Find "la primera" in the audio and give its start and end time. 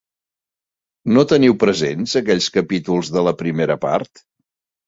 3.29-3.77